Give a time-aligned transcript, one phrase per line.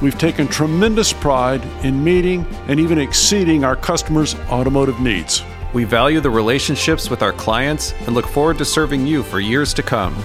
[0.00, 5.42] We've taken tremendous pride in meeting and even exceeding our customers' automotive needs.
[5.74, 9.74] We value the relationships with our clients and look forward to serving you for years
[9.74, 10.16] to come.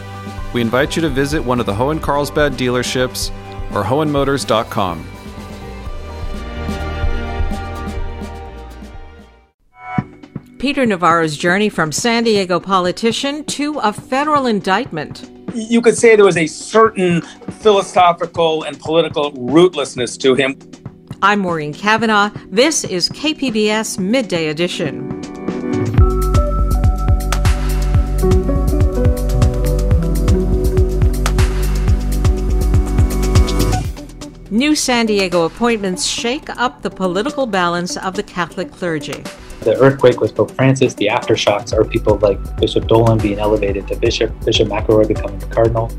[0.53, 3.31] We invite you to visit one of the Hoehn Carlsbad dealerships
[3.73, 5.07] or Hoehnmotors.com.
[10.59, 16.25] Peter Navarro's journey from San Diego politician to a federal indictment you could say there
[16.25, 17.21] was a certain
[17.63, 20.59] philosophical and political rootlessness to him.
[21.21, 22.29] I'm Maureen Cavanaugh.
[22.49, 25.07] This is KPBS Midday Edition.
[34.51, 39.23] New San Diego appointments shake up the political balance of the Catholic clergy.
[39.61, 43.95] The earthquake with Pope Francis, the aftershocks are people like Bishop Dolan being elevated to
[43.95, 45.89] bishop, Bishop McElroy becoming a cardinal.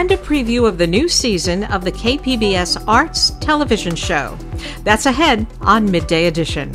[0.00, 4.34] And a preview of the new season of the KPBS Arts television show.
[4.82, 6.72] That's ahead on Midday Edition.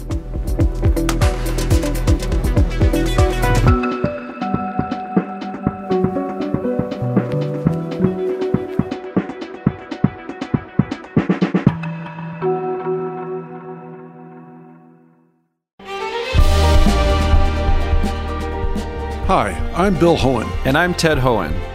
[19.26, 20.48] Hi, I'm Bill Hoehn.
[20.68, 21.75] And I'm Ted Hoehn.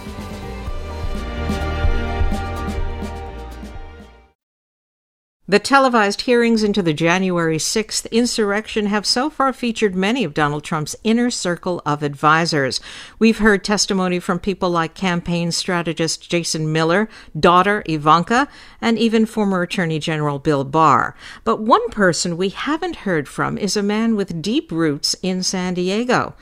[5.51, 10.63] The televised hearings into the January 6th insurrection have so far featured many of Donald
[10.63, 12.79] Trump's inner circle of advisors.
[13.19, 18.47] We've heard testimony from people like campaign strategist Jason Miller, daughter Ivanka,
[18.79, 21.17] and even former Attorney General Bill Barr.
[21.43, 25.73] But one person we haven't heard from is a man with deep roots in San
[25.73, 26.33] Diego.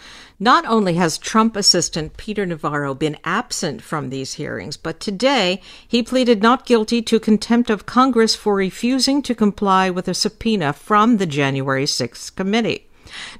[0.41, 6.01] Not only has Trump assistant Peter Navarro been absent from these hearings, but today he
[6.01, 11.17] pleaded not guilty to contempt of Congress for refusing to comply with a subpoena from
[11.17, 12.87] the January 6th committee.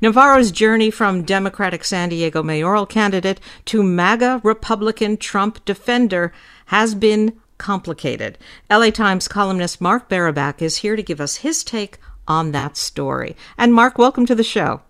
[0.02, 6.34] Navarro's journey from Democratic San Diego mayoral candidate to MAGA Republican Trump defender
[6.66, 8.38] has been complicated.
[8.70, 13.38] LA Times columnist Mark Barabak is here to give us his take on that story.
[13.58, 14.81] And Mark, welcome to the show.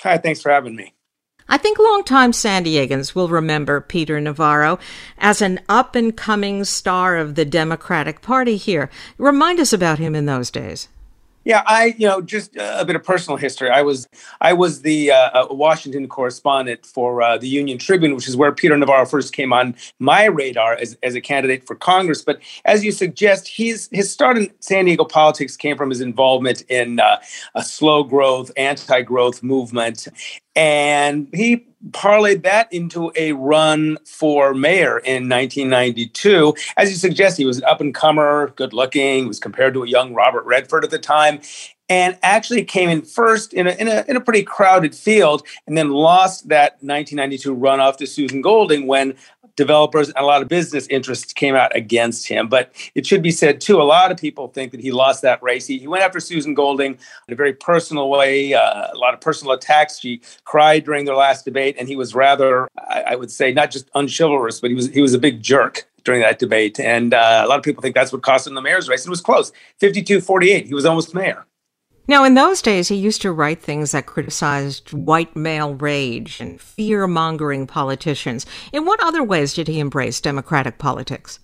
[0.00, 0.94] Hi, thanks for having me.
[1.48, 4.78] I think longtime San Diegans will remember Peter Navarro
[5.16, 8.90] as an up and coming star of the Democratic Party here.
[9.16, 10.88] Remind us about him in those days.
[11.48, 13.70] Yeah, I you know just a bit of personal history.
[13.70, 14.06] I was
[14.38, 18.76] I was the uh, Washington correspondent for uh, the Union Tribune, which is where Peter
[18.76, 22.20] Navarro first came on my radar as, as a candidate for Congress.
[22.20, 26.64] But as you suggest, his his start in San Diego politics came from his involvement
[26.68, 27.16] in uh,
[27.54, 30.06] a slow growth, anti growth movement,
[30.58, 36.52] and he parlayed that into a run for mayor in 1992.
[36.76, 39.86] As you suggest, he was an up and comer, good looking, was compared to a
[39.86, 41.40] young Robert Redford at the time,
[41.88, 45.78] and actually came in first in a, in a, in a pretty crowded field and
[45.78, 49.14] then lost that 1992 runoff to Susan Golding when
[49.58, 52.48] developers and a lot of business interests came out against him.
[52.48, 55.42] But it should be said, too, a lot of people think that he lost that
[55.42, 55.66] race.
[55.66, 56.92] He, he went after Susan Golding
[57.26, 59.98] in a very personal way, uh, a lot of personal attacks.
[59.98, 63.72] She cried during their last debate, and he was rather, I, I would say, not
[63.72, 66.78] just unchivalrous, but he was he was a big jerk during that debate.
[66.78, 69.04] And uh, a lot of people think that's what cost him the mayor's race.
[69.04, 70.66] It was close 52 48.
[70.66, 71.44] He was almost mayor.
[72.10, 76.58] Now, in those days, he used to write things that criticized white male rage and
[76.58, 78.46] fear mongering politicians.
[78.72, 81.38] In what other ways did he embrace democratic politics?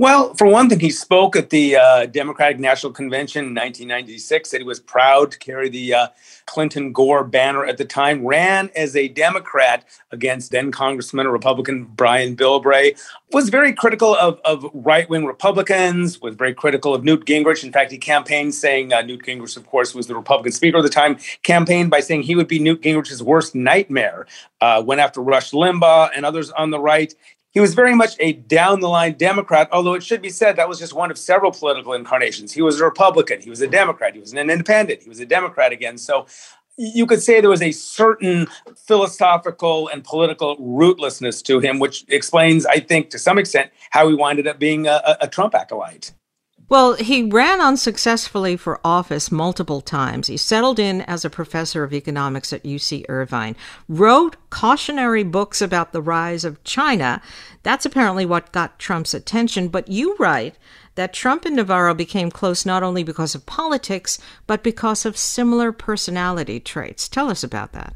[0.00, 4.48] Well, for one thing, he spoke at the uh, Democratic National Convention in 1996.
[4.48, 6.08] Said he was proud to carry the uh,
[6.46, 8.24] Clinton Gore banner at the time.
[8.24, 12.96] Ran as a Democrat against then Congressman and Republican Brian Bilbray.
[13.32, 16.20] Was very critical of, of right wing Republicans.
[16.22, 17.64] Was very critical of Newt Gingrich.
[17.64, 20.84] In fact, he campaigned saying uh, Newt Gingrich, of course, was the Republican Speaker at
[20.84, 21.18] the time.
[21.42, 24.28] Campaigned by saying he would be Newt Gingrich's worst nightmare.
[24.60, 27.12] Uh, went after Rush Limbaugh and others on the right.
[27.52, 30.68] He was very much a down the line Democrat, although it should be said that
[30.68, 32.52] was just one of several political incarnations.
[32.52, 35.26] He was a Republican, he was a Democrat, he was an independent, he was a
[35.26, 35.96] Democrat again.
[35.96, 36.26] So
[36.76, 38.46] you could say there was a certain
[38.86, 44.14] philosophical and political rootlessness to him, which explains, I think, to some extent, how he
[44.14, 46.12] winded up being a, a Trump acolyte.
[46.70, 50.26] Well, he ran unsuccessfully for office multiple times.
[50.26, 53.56] He settled in as a professor of economics at UC Irvine,
[53.88, 57.22] wrote cautionary books about the rise of China.
[57.62, 59.68] That's apparently what got Trump's attention.
[59.68, 60.56] But you write
[60.94, 65.72] that Trump and Navarro became close not only because of politics, but because of similar
[65.72, 67.08] personality traits.
[67.08, 67.94] Tell us about that.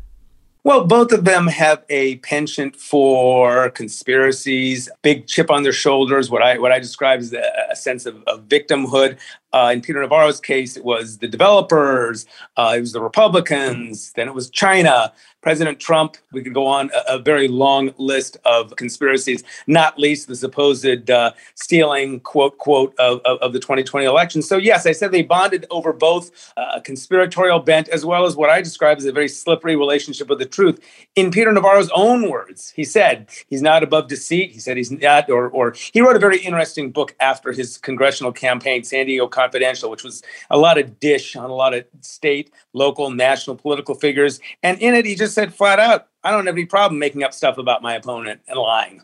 [0.65, 6.41] Well, both of them have a penchant for conspiracies, big chip on their shoulders, what
[6.41, 9.19] I what I describe as a, a sense of, of victimhood.
[9.53, 12.27] Uh, in Peter Navarro's case, it was the developers,
[12.57, 15.13] uh, it was the Republicans, then it was China.
[15.43, 20.29] President Trump, we could go on a, a very long list of conspiracies, not least
[20.29, 24.41] the supposed uh, stealing, quote, quote, of, of, of, the 2020 election.
[24.41, 28.37] So, yes, I said they bonded over both uh, a conspiratorial bent as well as
[28.37, 30.79] what I describe as a very slippery relationship with the truth.
[31.17, 34.53] In Peter Navarro's own words, he said he's not above deceit.
[34.53, 38.31] He said he's not, or, or he wrote a very interesting book after his congressional
[38.31, 42.53] campaign, San Diego Confidential, which was a lot of dish on a lot of state,
[42.73, 44.39] local, national political figures.
[44.63, 47.35] And in it, he just said flat out, I don't have any problem making up
[47.35, 49.03] stuff about my opponent and lying.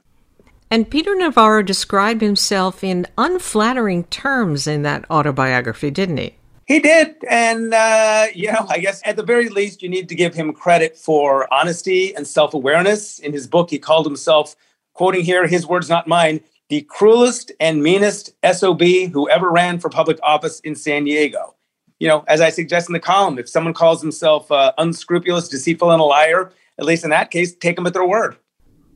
[0.70, 6.34] And Peter Navarro described himself in unflattering terms in that autobiography, didn't he?
[6.66, 7.16] He did.
[7.28, 10.52] And, uh, you know, I guess at the very least, you need to give him
[10.52, 13.18] credit for honesty and self awareness.
[13.18, 14.54] In his book, he called himself,
[14.92, 18.82] quoting here, his words, not mine, the cruelest and meanest SOB
[19.12, 21.54] who ever ran for public office in San Diego.
[21.98, 25.90] You know, as I suggest in the column, if someone calls himself uh, unscrupulous, deceitful,
[25.90, 28.36] and a liar, at least in that case, take them at their word.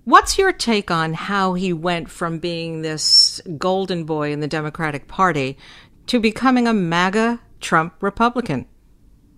[0.05, 5.09] What's your take on how he went from being this golden boy in the Democratic
[5.09, 5.57] Party
[6.07, 8.67] to becoming a MAGA Trump Republican?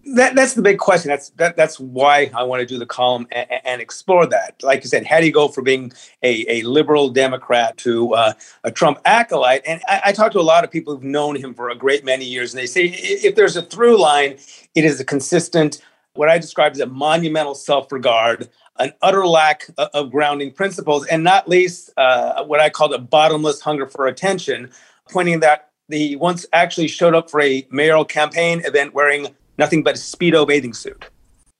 [0.06, 1.08] That, that's the big question.
[1.08, 4.62] That's that, that's why I want to do the column and, and explore that.
[4.62, 5.92] Like you said, how do you go from being
[6.22, 8.32] a, a liberal Democrat to uh,
[8.64, 9.62] a Trump acolyte?
[9.66, 12.04] And I, I talk to a lot of people who've known him for a great
[12.04, 14.36] many years, and they say if there's a through line,
[14.74, 15.82] it is a consistent,
[16.14, 18.48] what I describe as a monumental self-regard,
[18.78, 23.60] an utter lack of grounding principles, and not least uh, what I call the bottomless
[23.60, 24.70] hunger for attention,
[25.10, 29.28] pointing that he once actually showed up for a mayoral campaign event wearing
[29.58, 31.06] nothing but a Speedo bathing suit.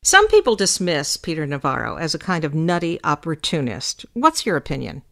[0.03, 4.05] Some people dismiss Peter Navarro as a kind of nutty opportunist.
[4.13, 5.03] What's your opinion?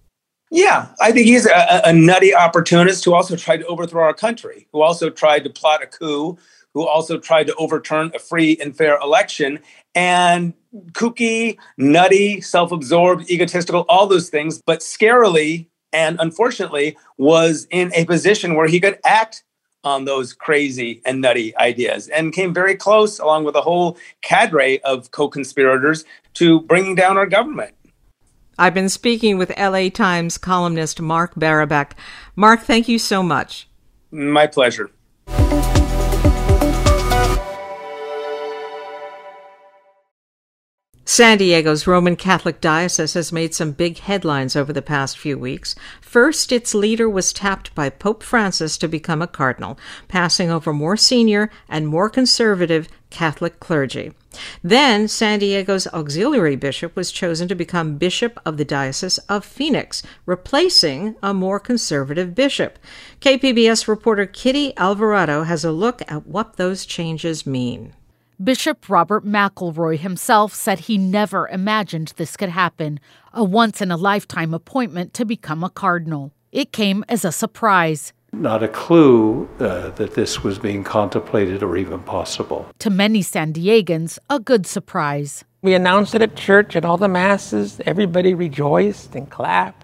[0.50, 4.69] Yeah, I think he's a, a, nutty opportunist who also tried to overthrow our country,
[4.70, 6.37] who also tried to plot a coup,
[6.75, 9.61] who also tried to overturn a free and fair election.
[9.94, 10.52] And
[10.90, 18.05] kooky, nutty, self absorbed, egotistical, all those things, but scarily and unfortunately was in a
[18.05, 19.44] position where he could act
[19.84, 24.81] on those crazy and nutty ideas and came very close, along with a whole cadre
[24.82, 27.75] of co conspirators, to bringing down our government.
[28.59, 31.92] I've been speaking with LA Times columnist Mark Barabak.
[32.37, 33.68] Mark, thank you so much.
[34.11, 34.90] My pleasure.
[41.04, 45.75] San Diego's Roman Catholic Diocese has made some big headlines over the past few weeks.
[46.00, 50.97] First, its leader was tapped by Pope Francis to become a cardinal, passing over more
[50.97, 54.12] senior and more conservative Catholic clergy.
[54.62, 60.04] Then, San Diego's auxiliary bishop was chosen to become bishop of the Diocese of Phoenix,
[60.25, 62.78] replacing a more conservative bishop.
[63.21, 67.92] KPBS reporter Kitty Alvarado has a look at what those changes mean.
[68.42, 72.98] Bishop Robert McElroy himself said he never imagined this could happen,
[73.32, 76.32] a once in a lifetime appointment to become a cardinal.
[76.50, 78.12] It came as a surprise.
[78.32, 82.66] Not a clue uh, that this was being contemplated or even possible.
[82.78, 85.44] To many San Diegans, a good surprise.
[85.60, 89.81] We announced it at church, and all the masses, everybody rejoiced and clapped.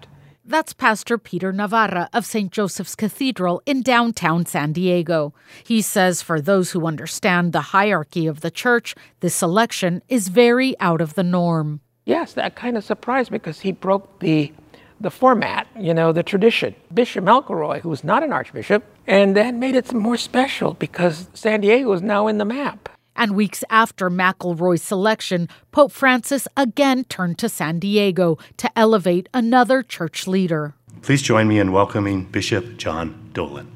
[0.49, 2.51] That's Pastor Peter Navarra of St.
[2.51, 5.31] Joseph's Cathedral in downtown San Diego.
[5.63, 10.75] He says for those who understand the hierarchy of the church, this election is very
[10.79, 11.81] out of the norm.
[12.05, 14.51] Yes, that kind of surprised me because he broke the
[14.99, 16.73] the format, you know, the tradition.
[16.91, 21.61] Bishop McElroy, who was not an archbishop, and that made it more special because San
[21.61, 22.89] Diego is now in the map.
[23.19, 29.83] And weeks after McElroy's selection, Pope Francis again turned to San Diego to elevate another
[29.83, 30.73] church leader.
[31.01, 33.69] Please join me in welcoming Bishop John Dolan.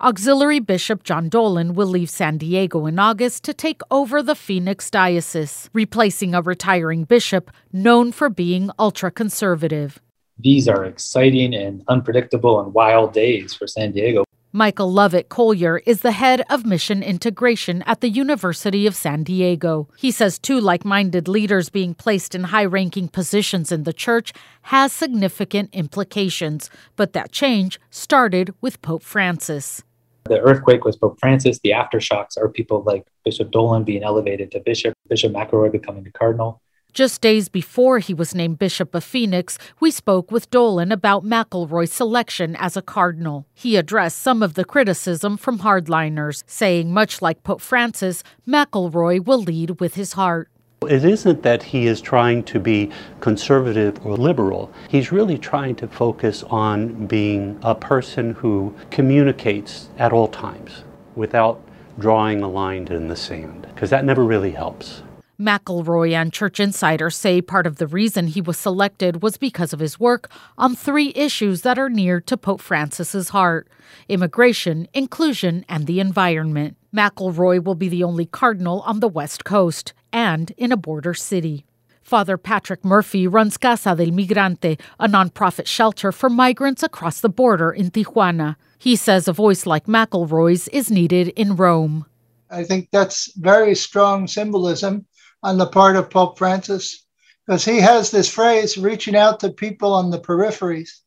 [0.00, 4.90] Auxiliary Bishop John Dolan will leave San Diego in August to take over the Phoenix
[4.90, 10.00] Diocese, replacing a retiring bishop known for being ultra conservative.
[10.38, 14.24] These are exciting and unpredictable and wild days for San Diego.
[14.52, 19.86] Michael Lovette-Colyer is the head of mission integration at the University of San Diego.
[19.96, 24.32] He says two like minded leaders being placed in high ranking positions in the church
[24.62, 29.84] has significant implications, but that change started with Pope Francis.
[30.24, 31.60] The earthquake was Pope Francis.
[31.60, 36.10] The aftershocks are people like Bishop Dolan being elevated to bishop, Bishop McElroy becoming a
[36.10, 36.60] cardinal.
[36.92, 41.92] Just days before he was named Bishop of Phoenix, we spoke with Dolan about McElroy's
[41.92, 43.46] selection as a cardinal.
[43.54, 49.38] He addressed some of the criticism from hardliners, saying, much like Pope Francis, McElroy will
[49.38, 50.48] lead with his heart.
[50.88, 54.72] It isn't that he is trying to be conservative or liberal.
[54.88, 60.82] He's really trying to focus on being a person who communicates at all times
[61.14, 61.60] without
[61.98, 65.02] drawing a line in the sand, because that never really helps.
[65.40, 69.80] McElroy and Church Insider say part of the reason he was selected was because of
[69.80, 73.66] his work on three issues that are near to Pope Francis's heart
[74.06, 76.76] immigration, inclusion, and the environment.
[76.94, 81.64] McElroy will be the only cardinal on the West Coast and in a border city.
[82.02, 87.70] Father Patrick Murphy runs Casa del Migrante, a nonprofit shelter for migrants across the border
[87.70, 88.56] in Tijuana.
[88.78, 92.04] He says a voice like McElroy's is needed in Rome.
[92.50, 95.06] I think that's very strong symbolism
[95.42, 97.04] on the part of Pope Francis
[97.46, 101.00] because he has this phrase reaching out to people on the peripheries.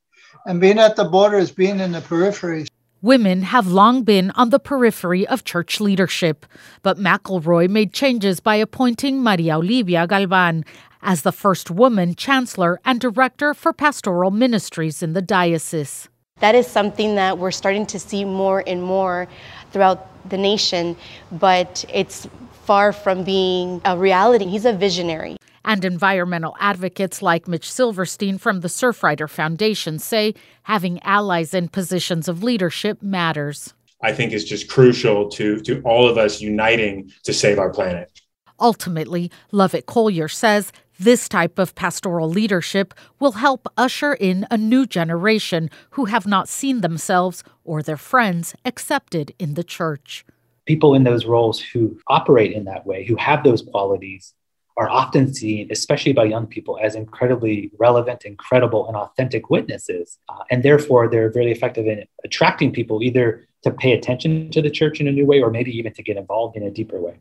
[0.46, 2.68] And being at the border is being in the peripheries.
[3.02, 6.46] Women have long been on the periphery of church leadership,
[6.82, 10.64] but McElroy made changes by appointing Maria Olivia Galvan
[11.02, 16.08] as the first woman chancellor and director for pastoral ministries in the diocese.
[16.40, 19.28] That is something that we're starting to see more and more
[19.72, 20.96] throughout the nation,
[21.32, 22.28] but it's
[22.66, 24.46] far from being a reality.
[24.46, 25.38] He's a visionary.
[25.66, 32.28] And environmental advocates like Mitch Silverstein from the Surfrider Foundation say having allies in positions
[32.28, 33.74] of leadership matters.
[34.02, 38.12] I think is just crucial to, to all of us uniting to save our planet.
[38.60, 45.70] Ultimately, Lovette-Colyer says this type of pastoral leadership will help usher in a new generation
[45.92, 50.26] who have not seen themselves or their friends accepted in the church.
[50.66, 54.34] People in those roles who operate in that way, who have those qualities,
[54.76, 60.18] are often seen, especially by young people, as incredibly relevant, incredible, and authentic witnesses.
[60.30, 64.72] Uh, and therefore, they're very effective in attracting people either to pay attention to the
[64.72, 67.20] church in a new way or maybe even to get involved in a deeper way.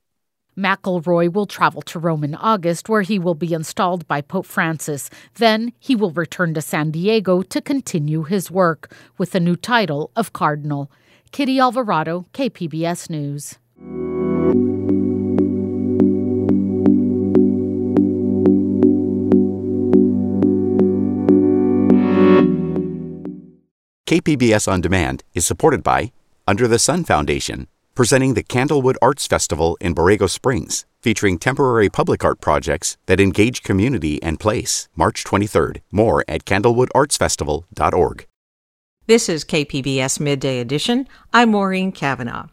[0.56, 5.09] McElroy will travel to Rome in August, where he will be installed by Pope Francis.
[5.35, 10.11] Then he will return to San Diego to continue his work with the new title
[10.14, 10.90] of Cardinal.
[11.30, 13.59] Kitty Alvarado, KPBS News.
[24.12, 26.12] KPBS On Demand is supported by
[26.47, 32.25] Under the Sun Foundation, presenting the Candlewood Arts Festival in Borrego Springs, featuring temporary public
[32.25, 34.88] art projects that engage community and place.
[34.96, 35.80] March 23rd.
[35.90, 38.26] More at candlewoodartsfestival.org.
[39.06, 41.08] This is KPBS Midday Edition.
[41.32, 42.46] I'm Maureen Cavanaugh.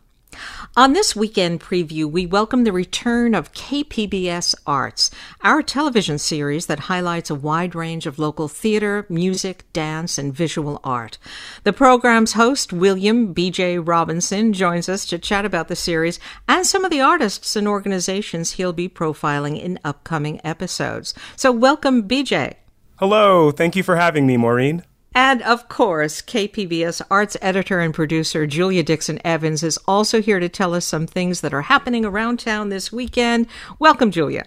[0.77, 5.09] On this weekend preview, we welcome the return of KPBS Arts,
[5.41, 10.79] our television series that highlights a wide range of local theater, music, dance, and visual
[10.83, 11.17] art.
[11.63, 13.79] The program's host, William B.J.
[13.79, 18.51] Robinson, joins us to chat about the series and some of the artists and organizations
[18.51, 21.15] he'll be profiling in upcoming episodes.
[21.35, 22.53] So, welcome, BJ.
[22.97, 23.49] Hello.
[23.49, 24.83] Thank you for having me, Maureen.
[25.21, 30.47] And of course, KPBS arts editor and producer Julia Dixon Evans is also here to
[30.47, 33.47] tell us some things that are happening around town this weekend.
[33.79, 34.45] Welcome, Julia.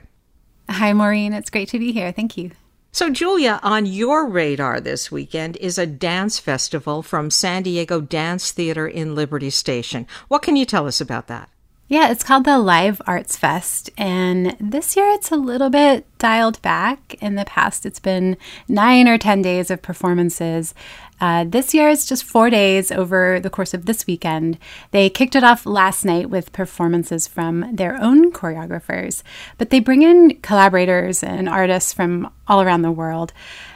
[0.71, 1.35] Hi, Maureen.
[1.35, 2.11] It's great to be here.
[2.11, 2.53] Thank you.
[2.91, 8.51] So, Julia, on your radar this weekend is a dance festival from San Diego Dance
[8.51, 10.07] Theater in Liberty Station.
[10.29, 11.51] What can you tell us about that?
[11.93, 13.91] Yeah, it's called the Live Arts Fest.
[13.99, 17.17] And this year it's a little bit dialed back.
[17.21, 20.73] In the past, it's been nine or 10 days of performances.
[21.21, 24.57] Uh, this year is just four days over the course of this weekend.
[24.91, 29.23] They kicked it off last night with performances from their own choreographers,
[29.59, 33.33] but they bring in collaborators and artists from all around the world.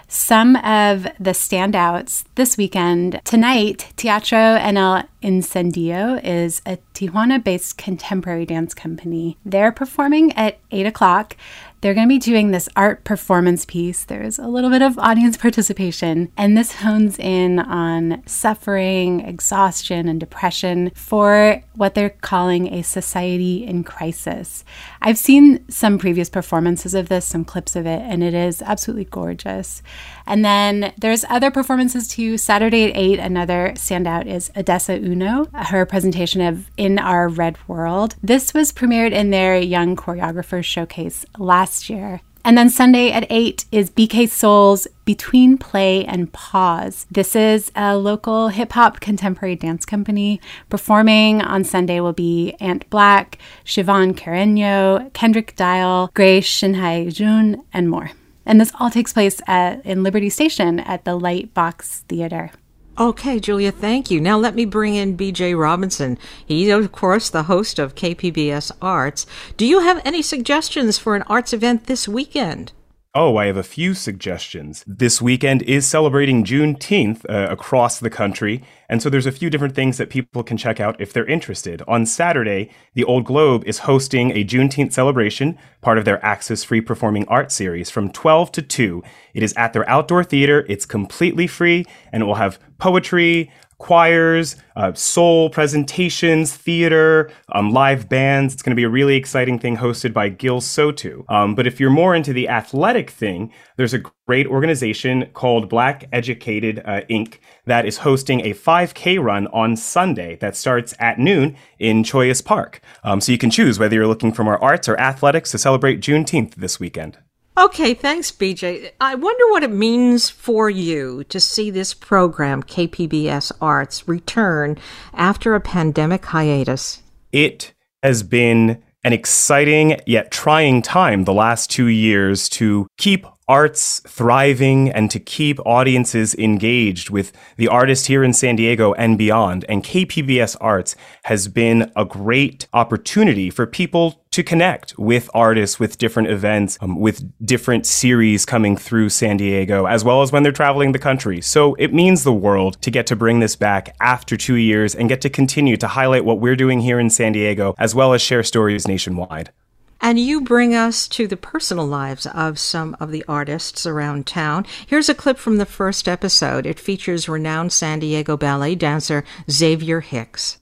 [0.09, 7.77] Some of the standouts this weekend tonight, Teatro en el Incendio is a Tijuana based
[7.77, 9.37] contemporary dance company.
[9.45, 11.37] They're performing at 8 o'clock.
[11.81, 14.05] They're going to be doing this art performance piece.
[14.05, 20.19] There's a little bit of audience participation, and this hones in on suffering, exhaustion, and
[20.19, 24.65] depression for what they're calling a society in crisis.
[25.03, 29.05] I've seen some previous performances of this, some clips of it, and it is absolutely
[29.05, 29.83] gorgeous.
[30.27, 32.39] And then there's other performances too.
[32.39, 38.17] Saturday at 8, another standout is Odessa Uno, her presentation of In Our Red World.
[38.23, 42.21] This was premiered in their Young Choreographers Showcase last year.
[42.47, 47.05] And then Sunday at 8 is BK Soul's Between Play and Pause.
[47.11, 50.41] This is a local hip hop contemporary dance company.
[50.69, 57.91] Performing on Sunday will be Ant Black, Siobhan Carreño, Kendrick Dial, Grace Shinhai Jun, and
[57.91, 58.13] more.
[58.47, 62.53] And this all takes place at, in Liberty Station at the Lightbox Theater.
[62.99, 64.23] Okay, Julia, thank you.
[64.23, 66.17] Now let me bring in BJ Robinson.
[66.47, 69.27] He's, of course, the host of KPBS Arts.
[69.59, 72.73] Do you have any suggestions for an arts event this weekend?
[73.19, 74.85] Oh, I have a few suggestions.
[74.87, 79.75] This weekend is celebrating Juneteenth uh, across the country, and so there's a few different
[79.75, 81.81] things that people can check out if they're interested.
[81.89, 86.83] On Saturday, the Old Globe is hosting a Juneteenth celebration, part of their Access Free
[86.83, 89.03] Performing Arts series, from 12 to 2.
[89.33, 94.57] It is at their outdoor theater, it's completely free, and it will have poetry, choirs,
[94.77, 98.55] uh, soul presentations, theater, um, live bands.
[98.55, 101.25] It's going to be a really exciting thing hosted by Gill Sotu.
[101.31, 106.09] Um, but if you're more into the athletic thing, there's a great organization called Black
[106.13, 107.39] Educated uh, Inc.
[107.67, 112.81] that is hosting a 5K run on Sunday that starts at noon in Chollas Park.
[113.05, 116.01] Um, so you can choose whether you're looking for more arts or athletics to celebrate
[116.01, 117.19] Juneteenth this weekend.
[117.59, 118.91] Okay, thanks, BJ.
[119.01, 124.77] I wonder what it means for you to see this program, KPBS Arts, return
[125.15, 127.03] after a pandemic hiatus.
[127.33, 127.73] It
[128.03, 134.91] has been an exciting yet trying time the last two years to keep arts thriving
[134.91, 139.65] and to keep audiences engaged with the artists here in San Diego and beyond.
[139.69, 145.97] And KPBS Arts has been a great opportunity for people to connect with artists, with
[145.97, 150.53] different events, um, with different series coming through San Diego, as well as when they're
[150.53, 151.41] traveling the country.
[151.41, 155.09] So it means the world to get to bring this back after two years and
[155.09, 158.21] get to continue to highlight what we're doing here in San Diego, as well as
[158.21, 159.53] share stories nationwide.
[160.01, 164.67] And you bring us to the personal lives of some of the artists around town.
[164.87, 166.67] Here's a clip from the first episode.
[166.67, 170.59] It features renowned San Diego ballet dancer Xavier Hicks.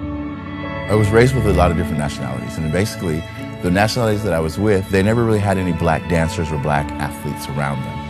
[0.00, 3.24] I was raised with a lot of different nationalities, and basically,
[3.62, 6.90] the nationalities that I was with, they never really had any black dancers or black
[6.92, 8.01] athletes around them.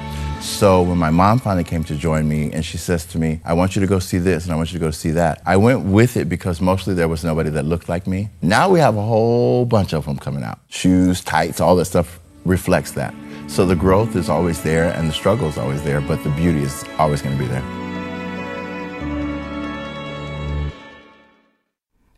[0.42, 3.52] So when my mom finally came to join me and she says to me, I
[3.52, 5.56] want you to go see this and I want you to go see that, I
[5.56, 8.28] went with it because mostly there was nobody that looked like me.
[8.42, 10.58] Now we have a whole bunch of them coming out.
[10.68, 13.14] Shoes, tights, all that stuff reflects that.
[13.46, 16.62] So the growth is always there and the struggle is always there, but the beauty
[16.62, 17.62] is always going to be there.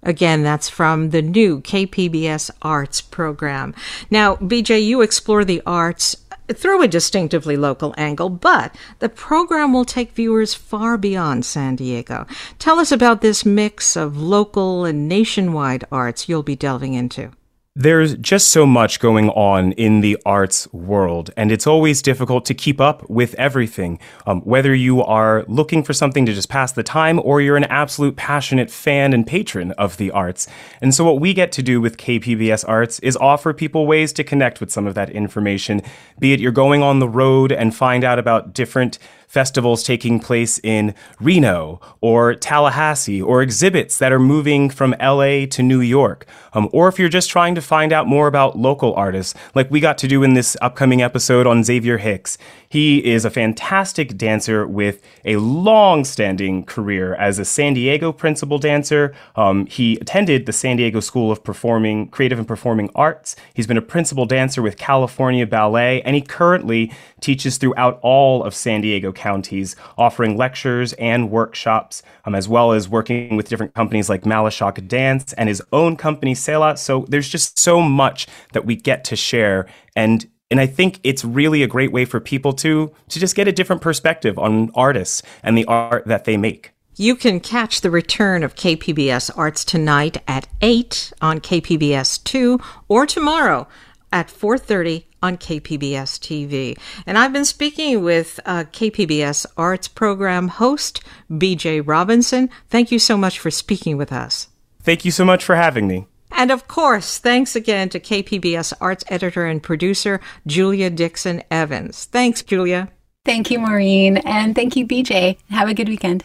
[0.04, 3.74] Again, that's from the new KPBS Arts program.
[4.10, 6.14] Now, BJ, you explore the arts
[6.52, 12.26] through a distinctively local angle, but the program will take viewers far beyond San Diego.
[12.58, 17.30] Tell us about this mix of local and nationwide arts you'll be delving into.
[17.76, 22.54] There's just so much going on in the arts world, and it's always difficult to
[22.54, 23.98] keep up with everything.
[24.28, 27.64] Um, whether you are looking for something to just pass the time or you're an
[27.64, 30.46] absolute passionate fan and patron of the arts.
[30.80, 34.22] And so, what we get to do with KPBS Arts is offer people ways to
[34.22, 35.82] connect with some of that information,
[36.20, 39.00] be it you're going on the road and find out about different
[39.34, 45.60] festivals taking place in Reno or Tallahassee or exhibits that are moving from LA to
[45.60, 46.24] New York.
[46.52, 49.80] Um, or if you're just trying to find out more about local artists, like we
[49.80, 52.38] got to do in this upcoming episode on Xavier Hicks.
[52.74, 58.58] He is a fantastic dancer with a long standing career as a San Diego principal
[58.58, 59.14] dancer.
[59.36, 63.36] Um, he attended the San Diego School of Performing, Creative and Performing Arts.
[63.54, 68.56] He's been a principal dancer with California Ballet, and he currently teaches throughout all of
[68.56, 74.08] San Diego counties, offering lectures and workshops, um, as well as working with different companies
[74.08, 76.76] like Malashock Dance and his own company, Sela.
[76.76, 79.68] So there's just so much that we get to share.
[79.94, 83.48] And and I think it's really a great way for people to to just get
[83.48, 86.72] a different perspective on artists and the art that they make.
[86.96, 93.04] You can catch the return of KPBS Arts tonight at 8 on KPBS 2 or
[93.04, 93.66] tomorrow
[94.12, 96.78] at 4:30 on KPBS TV.
[97.04, 102.48] And I've been speaking with uh, KPBS Arts program host BJ Robinson.
[102.68, 104.48] Thank you so much for speaking with us.
[104.82, 106.06] Thank you so much for having me.
[106.36, 112.06] And of course, thanks again to KPBS Arts editor and producer Julia Dixon Evans.
[112.06, 112.90] Thanks, Julia.
[113.24, 114.18] Thank you, Maureen.
[114.18, 115.38] And thank you, BJ.
[115.50, 116.24] Have a good weekend.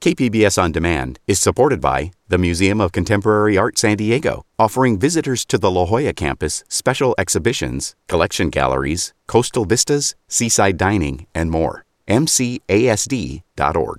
[0.00, 5.44] KPBS On Demand is supported by the Museum of Contemporary Art San Diego, offering visitors
[5.44, 11.84] to the La Jolla campus special exhibitions, collection galleries, coastal vistas, seaside dining, and more.
[12.10, 13.98] MCASD.org.